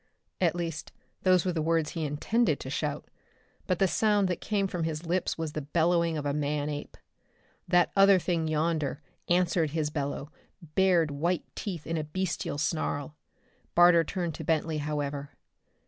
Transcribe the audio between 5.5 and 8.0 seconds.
the bellowing of a man ape. That